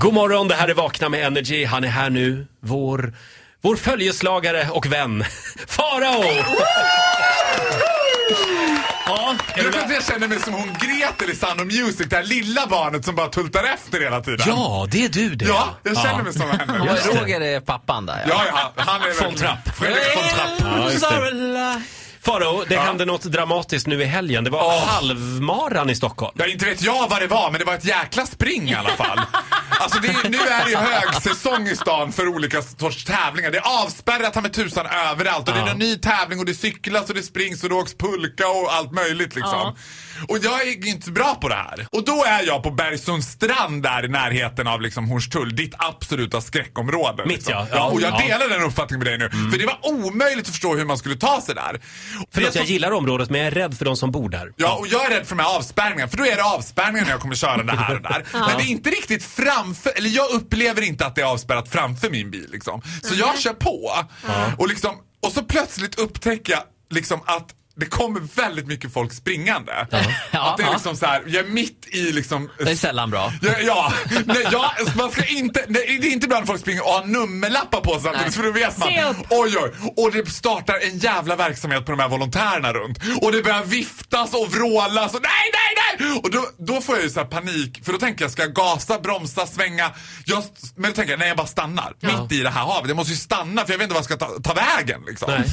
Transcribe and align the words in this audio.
God 0.00 0.14
morgon, 0.14 0.48
det 0.48 0.54
här 0.54 0.68
är 0.68 0.74
Vakna 0.74 1.08
med 1.08 1.26
Energy. 1.26 1.64
Han 1.64 1.84
är 1.84 1.88
här 1.88 2.10
nu, 2.10 2.46
vår, 2.60 3.12
vår 3.62 3.76
följeslagare 3.76 4.68
och 4.70 4.86
vän, 4.86 5.24
Farao! 5.66 6.24
Ja, 9.06 9.34
är 9.54 9.62
du 9.62 9.68
att 9.78 9.90
jag 9.92 10.04
känner 10.04 10.28
mig 10.28 10.40
som 10.40 10.52
hon 10.54 10.68
Gretel 10.80 11.30
i 11.30 11.34
Sound 11.36 11.60
of 11.60 11.66
Music, 11.66 12.06
det 12.10 12.16
här 12.16 12.22
lilla 12.22 12.66
barnet 12.66 13.04
som 13.04 13.14
bara 13.14 13.28
tultar 13.28 13.64
efter 13.64 14.00
hela 14.00 14.20
tiden. 14.20 14.40
ja, 14.46 14.86
det 14.90 15.04
är 15.04 15.08
du 15.08 15.34
det. 15.34 15.44
Ja, 15.44 15.68
jag 15.82 15.96
känner 16.02 16.22
mig 16.22 16.32
som 16.32 16.50
henne. 16.50 16.78
Det. 17.12 17.20
Roger 17.20 17.40
är 17.40 17.60
pappan 17.60 18.06
där. 18.06 18.24
Ja, 18.28 18.42
ja, 18.46 18.72
han 18.76 19.00
är 19.02 19.06
Von 19.06 19.06
verkligen- 19.08 19.36
Trapp. 19.36 19.76
Fredrik 19.76 20.16
von 20.16 20.24
Trapp. 20.24 20.72
Ja, 20.78 20.90
just 20.92 21.08
det. 21.10 21.82
Farao, 22.22 22.64
det 22.68 22.76
hände 22.76 23.04
något 23.04 23.22
dramatiskt 23.22 23.86
nu 23.86 24.02
i 24.02 24.04
helgen. 24.04 24.44
Det 24.44 24.50
var 24.50 24.80
halvmaran 24.80 25.90
i 25.90 25.94
Stockholm. 25.94 26.32
Ja, 26.38 26.46
inte 26.46 26.64
vet 26.64 26.82
jag 26.82 27.08
vad 27.08 27.20
det 27.22 27.26
var, 27.26 27.50
men 27.50 27.58
det 27.58 27.64
var 27.64 27.74
ett 27.74 27.84
jäkla 27.84 28.26
spring 28.26 28.70
i 28.70 28.74
alla 28.74 28.88
fall. 28.90 29.20
Alltså 29.80 30.00
det, 30.00 30.19
nu 30.66 30.72
är 30.72 30.76
högsäsong 31.00 31.68
i 31.68 31.76
stan 31.76 32.12
för 32.12 32.28
olika 32.28 32.62
sorts 32.62 33.04
tävlingar. 33.04 33.50
Det 33.50 33.58
är 33.58 33.82
avspärrat 33.84 34.34
ta 34.34 34.40
med 34.40 34.52
tusan 34.52 34.86
överallt. 34.86 35.48
Och 35.48 35.54
det 35.54 35.60
är 35.60 35.66
Ja. 35.66 35.72
en 35.72 35.78
ny 35.78 35.96
tävling 35.98 36.38
och 36.38 36.44
det 36.46 36.54
cyklas 36.54 37.08
och 37.08 37.14
det 37.14 37.22
springs 37.22 37.62
och 37.62 37.68
det 37.68 37.74
åks 37.74 37.94
pulka 37.94 38.48
och 38.48 38.74
allt 38.74 38.92
möjligt 38.92 39.34
liksom. 39.34 39.76
Och 40.28 40.38
jag 40.42 40.62
är 40.68 40.86
inte 40.86 41.06
så 41.06 41.10
bra 41.12 41.34
på 41.34 41.48
det 41.48 41.54
här. 41.54 41.86
Och 41.92 42.04
då 42.04 42.24
är 42.24 42.42
jag 42.46 42.62
på 42.62 42.70
Bergsunds 42.70 43.26
strand 43.28 43.82
där 43.82 44.04
i 44.04 44.08
närheten 44.08 44.66
av 44.66 44.80
liksom 44.80 45.08
Hornstull, 45.08 45.56
ditt 45.56 45.74
absoluta 45.78 46.40
skräckområde. 46.40 47.22
Mitt, 47.26 47.36
liksom. 47.36 47.52
ja. 47.54 47.66
ja. 47.72 47.84
Och 47.86 48.00
jag 48.00 48.10
Ja. 48.12 48.16
Mm. 48.22 48.28
delar 48.40 48.48
den 48.58 48.62
uppfattningen 48.66 49.04
med 49.04 49.20
dig 49.20 49.28
nu. 49.32 49.50
För 49.50 49.58
det 49.58 49.66
var 49.66 49.78
omöjligt 49.82 50.40
att 50.46 50.50
förstå 50.52 50.76
hur 50.76 50.84
man 50.84 50.98
skulle 50.98 51.16
ta 51.16 51.40
sig 51.40 51.54
där. 51.54 51.80
För 52.34 52.40
jag 52.42 52.52
som- 52.52 52.64
gillar 52.64 52.90
området, 52.90 53.30
men 53.30 53.40
jag 53.40 53.46
är 53.46 53.50
rädd 53.50 53.78
för 53.78 53.84
de 53.84 53.96
som 53.96 54.10
bor 54.10 54.28
där. 54.28 54.52
Ja, 54.56 54.76
och 54.76 54.86
jag 54.86 55.04
är 55.06 55.10
rädd 55.10 55.26
för 55.26 55.36
de 55.36 55.42
här 55.42 55.56
avspärrningarna. 55.56 56.08
För 56.10 56.16
då 56.16 56.26
är 56.26 56.36
det 56.36 56.44
avspärrningar 56.44 57.04
när 57.04 57.10
jag 57.10 57.20
kommer 57.20 57.34
köra 57.34 57.62
det 57.62 57.76
här 57.76 57.94
och 57.96 58.02
där. 58.02 58.24
Men 58.32 58.56
det 58.58 58.62
är 58.62 58.66
inte 58.70 58.90
riktigt 58.90 59.24
framför, 59.24 59.92
eller 59.96 60.08
jag 60.10 60.30
upplever 60.50 60.82
inte 60.82 61.06
att 61.06 61.14
det 61.14 61.20
är 61.20 61.26
avspärrat 61.26 61.68
framför 61.68 62.10
min 62.10 62.30
bil 62.30 62.48
liksom. 62.52 62.82
Så 63.02 63.14
jag 63.14 63.38
kör 63.38 63.52
på. 63.54 63.90
Och 64.58 64.68
liksom, 64.68 64.96
och 65.22 65.32
så 65.32 65.42
plötsligt 65.42 65.98
upptäcker 65.98 66.52
jag 66.52 66.62
liksom 66.90 67.20
att 67.26 67.54
det 67.76 67.86
kommer 67.86 68.20
väldigt 68.20 68.66
mycket 68.66 68.92
folk 68.92 69.12
springande. 69.12 69.72
Att 69.80 69.90
det 69.90 69.96
är 69.96 70.66
Ja. 70.66 70.72
liksom 70.72 70.96
så 70.96 71.06
här, 71.06 71.22
jag 71.26 71.44
är 71.46 71.48
mitt 71.48 71.86
i 71.92 72.12
liksom... 72.12 72.50
Det 72.58 72.70
är 72.70 72.74
sällan 72.76 73.10
bra. 73.10 73.32
Ja, 73.42 73.52
ja, 73.60 73.92
nej, 74.26 74.46
ja, 74.52 74.72
man 74.96 75.10
ska 75.10 75.24
inte, 75.24 75.64
nej, 75.68 75.98
det 76.02 76.06
är 76.08 76.12
inte 76.12 76.28
bra 76.28 76.38
när 76.38 76.46
folk 76.46 76.60
springer 76.60 76.82
och 76.86 76.92
har 76.92 77.04
nummerlappar 77.04 77.80
på 77.80 77.92
sig 77.92 78.02
samtidigt 78.02 78.34
för 78.34 78.42
då 78.42 78.50
vet 78.52 78.78
man. 78.78 78.88
Oj, 79.30 79.56
oj. 79.58 79.70
Och 79.96 80.12
det 80.12 80.30
startar 80.30 80.78
en 80.82 80.98
jävla 80.98 81.36
verksamhet 81.36 81.84
på 81.86 81.90
de 81.92 82.00
här 82.00 82.08
volontärerna 82.08 82.72
runt. 82.72 82.98
Och 83.22 83.32
det 83.32 83.42
börjar 83.42 83.64
viftas 83.64 84.34
och 84.34 84.52
vrålas 84.52 85.14
och 85.14 85.22
nej, 85.22 85.50
nej, 85.52 85.74
nej! 85.76 85.89
Och 86.22 86.30
då, 86.30 86.46
då 86.58 86.80
får 86.80 86.94
jag 86.94 87.04
ju 87.04 87.10
så 87.10 87.20
här 87.20 87.26
panik, 87.26 87.84
för 87.84 87.92
då 87.92 87.98
tänker 87.98 88.24
jag, 88.24 88.32
ska 88.32 88.42
jag 88.42 88.54
gasa, 88.54 88.98
bromsa, 89.00 89.46
svänga? 89.46 89.90
Jag, 90.24 90.44
men 90.76 90.90
då 90.90 90.94
tänker 90.94 91.12
jag, 91.12 91.18
nej 91.18 91.28
jag 91.28 91.36
bara 91.36 91.46
stannar. 91.46 91.94
Mitt 92.00 92.32
i 92.32 92.42
det 92.42 92.50
här 92.50 92.60
havet. 92.64 92.88
Jag 92.88 92.96
måste 92.96 93.12
ju 93.12 93.18
stanna 93.18 93.64
för 93.64 93.72
jag 93.72 93.78
vet 93.78 93.84
inte 93.84 93.94
vad 93.94 93.98
jag 93.98 94.04
ska 94.04 94.16
ta, 94.16 94.28
ta 94.42 94.54
vägen 94.54 95.00
liksom. 95.06 95.30
Nej. 95.30 95.44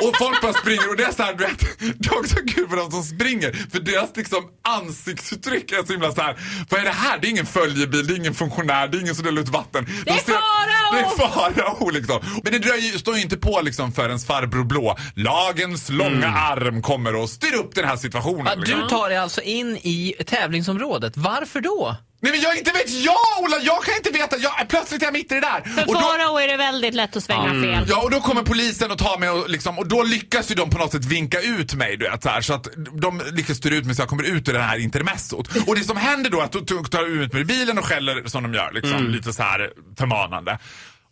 Och 0.08 0.16
folk 0.18 0.42
bara 0.42 0.52
springer 0.52 0.88
och 0.90 0.96
det 0.96 1.04
är 1.04 1.12
så 1.12 1.22
här, 1.22 1.34
du 1.34 1.44
vet, 1.44 1.60
det 1.98 2.08
är 2.08 2.18
också 2.18 2.36
kul 2.54 2.68
för 2.68 2.76
de 2.76 2.90
som 2.90 3.02
springer. 3.02 3.66
För 3.72 3.80
deras 3.80 4.16
liksom 4.16 4.44
ansiktsuttryck 4.68 5.72
är 5.72 5.82
så 5.86 5.92
himla 5.92 6.12
så 6.12 6.20
här. 6.22 6.36
vad 6.70 6.80
är 6.80 6.84
det 6.84 6.90
här? 6.90 7.18
Det 7.18 7.26
är 7.26 7.30
ingen 7.30 7.46
följebil, 7.46 8.06
det 8.06 8.14
är 8.14 8.16
ingen 8.16 8.34
funktionär, 8.34 8.88
det 8.88 8.96
är 8.96 9.00
ingen 9.00 9.14
som 9.14 9.24
delar 9.24 9.42
ut 9.42 9.48
vatten. 9.48 9.84
Det 10.04 10.10
är 10.10 10.14
De 10.14 10.20
ser- 10.20 10.32
Farao! 10.32 10.92
Det 10.92 11.00
är 11.00 11.28
Farao 11.28 11.90
liksom. 11.90 12.20
Men 12.44 12.52
det 12.52 12.58
dröjer, 12.58 12.98
står 12.98 13.16
ju 13.16 13.22
inte 13.22 13.36
på 13.36 13.60
liksom 13.64 13.92
förrän 13.92 14.18
farbror 14.18 14.64
blå, 14.64 14.98
lagens 15.14 15.88
långa 15.90 16.28
arm 16.28 16.82
kommer 16.82 17.16
och 17.16 17.30
styr 17.30 17.54
upp 17.54 17.74
den 17.74 17.84
här 17.84 17.96
situationen. 17.96 18.46
Ja, 18.46 18.54
liksom. 18.54 18.80
du 18.80 18.88
tar 18.88 19.08
dig 19.08 19.18
alltså 19.18 19.40
in 19.40 19.76
i 19.86 20.14
tävlingsområdet. 20.26 21.16
Varför 21.16 21.60
då? 21.60 21.96
Nej 22.22 22.32
men 22.32 22.40
jag 22.40 22.58
inte 22.58 22.70
vet 22.70 22.90
jag 22.90 23.16
Ola, 23.42 23.56
jag 23.62 23.84
kan 23.84 23.94
inte 23.96 24.10
veta. 24.10 24.36
Jag, 24.36 24.68
plötsligt 24.68 25.02
är 25.02 25.06
jag 25.06 25.12
mitt 25.12 25.32
i 25.32 25.34
det 25.34 25.40
där. 25.40 25.60
För 25.74 25.88
Och 25.88 25.94
då- 25.94 26.00
Farao 26.00 26.38
är 26.38 26.48
det 26.48 26.56
väldigt 26.56 26.94
lätt 26.94 27.16
att 27.16 27.24
svänga 27.24 27.62
fel. 27.62 27.86
Ja, 27.88 28.02
och 28.02 28.10
då 28.10 28.20
kommer 28.20 28.42
polisen 28.42 28.90
och 28.90 28.98
tar 28.98 29.18
mig 29.18 29.30
och, 29.30 29.50
liksom, 29.50 29.78
och 29.78 29.88
då 29.88 30.02
lyckas 30.02 30.50
ju 30.50 30.54
de 30.54 30.70
på 30.70 30.78
något 30.78 30.92
sätt 30.92 31.04
vinka 31.04 31.40
ut 31.40 31.74
mig. 31.74 31.96
Du 31.96 32.10
vet, 32.10 32.22
så, 32.22 32.28
här, 32.28 32.40
så 32.40 32.54
att 32.54 32.68
de 33.02 33.22
lyckas 33.32 33.56
styra 33.56 33.74
ut 33.74 33.86
mig 33.86 33.94
så 33.94 34.02
jag 34.02 34.08
kommer 34.08 34.22
ut 34.22 34.48
ur 34.48 34.52
det 34.52 34.58
här 34.62 34.78
intermezzot. 34.78 35.48
Och 35.66 35.76
det 35.76 35.84
som 35.84 35.96
händer 35.96 36.30
då 36.30 36.40
är 36.40 36.44
att 36.44 36.52
de 36.52 36.84
tar 36.84 37.06
ut 37.06 37.32
mig 37.32 37.42
i 37.42 37.44
bilen 37.44 37.78
och 37.78 37.84
skäller 37.84 38.22
som 38.28 38.42
de 38.42 38.54
gör. 38.54 38.72
Liksom, 38.72 39.08
Lite 39.08 39.32
så 39.32 39.42
här 39.42 39.70
förmanande. 39.98 40.58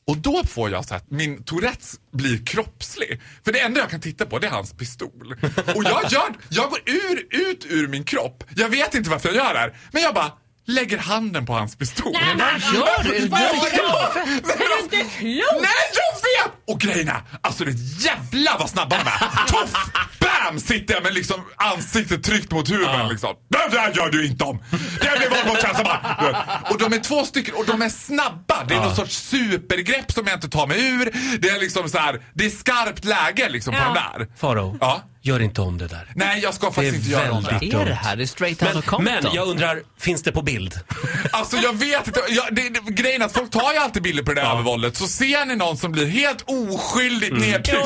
Och 0.09 0.17
då 0.17 0.45
får 0.45 0.71
jag 0.71 0.85
så 0.85 0.95
att 0.95 1.11
min 1.11 1.43
Tourettes 1.45 1.95
blir 2.13 2.47
kroppslig. 2.47 3.21
För 3.45 3.53
det 3.53 3.61
enda 3.61 3.81
jag 3.81 3.91
kan 3.91 4.01
titta 4.01 4.27
på 4.27 4.39
det 4.39 4.47
är 4.47 4.51
hans 4.51 4.73
pistol. 4.73 5.35
Och 5.75 5.85
jag, 5.85 6.13
gör, 6.13 6.35
jag 6.49 6.71
går 6.71 6.79
ur, 6.87 7.27
ut 7.31 7.67
ur 7.69 7.89
min 7.89 8.05
kropp. 8.05 8.45
Jag 8.57 8.69
vet 8.69 8.95
inte 8.95 9.11
varför 9.11 9.29
jag 9.29 9.37
gör 9.37 9.55
det 9.55 9.59
här. 9.59 9.77
Men 9.93 10.03
jag 10.03 10.15
bara 10.15 10.33
lägger 10.67 10.99
handen 10.99 11.47
på 11.47 11.53
hans 11.53 11.77
pistol. 11.77 12.13
Nej, 12.13 12.35
men 12.37 12.61
vad 12.61 12.75
gör 12.75 13.03
du? 13.03 13.29
Vad 13.29 13.41
Gör 13.41 13.49
gör 13.49 14.19
Är 14.53 14.59
du 14.59 14.83
inte 14.85 14.97
klok? 14.97 15.63
Nej, 15.63 15.71
jag 15.95 16.45
vet! 16.45 16.53
Och 16.67 16.81
grejerna, 16.81 17.23
alltså 17.41 17.65
det 17.65 17.71
jävla 18.05 18.57
vad 18.59 18.71
snabba 18.71 18.97
de 18.97 19.11
är. 19.11 20.08
Bam! 20.49 20.59
Sitter 20.61 20.95
jag 20.95 21.03
med 21.03 21.15
liksom 21.15 21.41
ansiktet 21.57 22.23
tryckt 22.25 22.53
mot 22.53 22.71
huven 22.71 23.09
liksom. 23.09 23.35
Det 23.49 23.77
där 23.77 23.93
gör 23.95 24.11
du 24.11 24.27
inte 24.27 24.45
om! 24.45 24.59
Det 25.01 25.19
blir 25.19 25.31
våld 25.31 25.47
mot 25.49 25.61
tjänsteman! 25.63 25.97
Och 26.71 26.79
de 26.79 26.93
är 26.93 26.99
två 27.01 27.25
stycken 27.25 27.55
och 27.55 27.67
de 27.67 27.83
är 27.83 27.89
snabba. 27.89 28.65
Det 28.69 28.75
är 28.75 28.81
någon 28.81 28.97
sorts 28.97 29.17
supergrepp 29.17 30.13
som 30.13 30.27
jag 30.27 30.37
inte 30.37 30.49
tar 30.49 30.67
mig 30.67 30.89
ur. 30.91 31.11
Det 31.39 31.49
är 31.49 31.61
liksom 31.61 31.89
så 31.89 31.99
här, 31.99 32.21
det 32.35 32.47
är 32.47 32.51
skarpt 32.51 33.05
läge 33.05 33.49
liksom 33.49 33.75
på 33.75 33.81
Ja. 33.81 33.85
de 33.85 34.19
där. 34.25 34.29
Farao, 34.37 34.79
Ja. 34.81 35.03
Gör 35.23 35.41
inte 35.43 35.61
om 35.61 35.79
det 35.79 35.87
där. 35.87 36.13
Nej, 36.15 36.41
jag 36.43 36.55
ska 36.55 36.67
Det 36.69 36.73
faktiskt 36.73 36.97
inte 36.97 37.09
göra 37.11 37.33
om 37.33 37.43
det. 37.43 37.51
väldigt 37.51 37.73
Vad 37.75 37.83
är 37.83 37.87
dumt. 37.87 37.97
det 38.03 38.09
här? 38.09 38.17
Det 38.17 38.23
är 38.23 38.27
straight 38.27 38.63
out 38.63 38.75
Men, 38.75 38.83
Compton. 38.83 39.05
men 39.23 39.35
jag 39.35 39.49
undrar, 39.49 39.83
finns 40.01 40.23
det 40.23 40.33
på 40.33 40.43
bild? 40.43 40.75
Alltså 41.31 41.57
jag 41.57 41.73
vet 41.79 42.07
inte. 42.07 42.21
Jag, 42.29 42.55
det, 42.55 42.69
det, 42.69 42.81
grejen 42.93 43.23
är 43.23 43.27
att 43.27 43.33
folk 43.33 43.51
tar 43.51 43.73
ju 43.73 43.79
alltid 43.79 44.03
bilder 44.03 44.23
på 44.23 44.33
det 44.35 44.41
där 44.41 44.51
övervåldet. 44.51 44.97
Så 44.97 45.07
ser 45.09 45.45
ni 45.47 45.57
någon 45.57 45.77
som 45.77 45.93
blir 45.93 46.07
helt 46.07 46.45
oskyldigt 46.47 47.33
nedtryckt. 47.37 47.83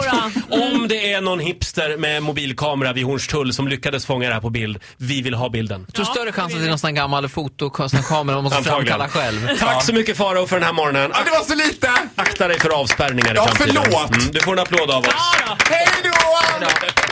Jodå. 0.50 0.64
Om 0.72 0.88
det 0.88 1.12
är 1.12 1.20
någon 1.20 1.40
hipster 1.40 1.96
med 1.96 2.22
mobilkamera 2.22 2.92
vid 2.92 3.04
Hornstull 3.04 3.52
som 3.54 3.68
lyckades 3.68 4.06
fånga 4.06 4.28
det 4.28 4.34
här 4.34 4.40
på 4.40 4.50
bild, 4.50 4.78
vi 4.96 5.22
vill 5.22 5.34
ha 5.34 5.48
bilden. 5.48 5.84
Jag 5.86 5.94
tror 5.94 6.04
större 6.04 6.32
chans 6.32 6.52
att 6.54 6.60
det 6.60 6.66
är 6.66 6.68
någon 6.68 6.78
sån 6.78 6.88
här 6.88 6.94
gammal 6.96 7.28
fotokamera 7.28 8.34
man 8.36 8.44
måste 8.44 8.58
Antagligen. 8.58 8.98
framkalla 8.98 9.08
själv. 9.08 9.58
Tack 9.58 9.84
så 9.84 9.92
mycket 9.92 10.16
Farao 10.16 10.46
för 10.46 10.56
den 10.56 10.64
här 10.66 10.72
morgonen. 10.72 11.10
Ja, 11.14 11.20
det 11.24 11.30
var 11.30 11.44
så 11.44 11.54
lite. 11.54 11.90
Akta 12.16 12.48
dig 12.48 12.60
för 12.60 12.70
avspärrningar 12.80 13.32
i 13.32 13.36
Ja, 13.36 13.46
framtiden. 13.46 13.82
förlåt. 13.84 14.10
Mm, 14.16 14.32
du 14.32 14.40
får 14.40 14.52
en 14.52 14.58
applåd 14.58 14.90
av 14.90 15.00
oss. 15.02 15.06
Ja 15.10 15.46
då. 15.48 15.56
Hej 15.74 15.86
då! 16.04 17.11